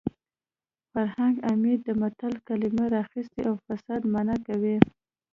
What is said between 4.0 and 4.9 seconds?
مانا کوي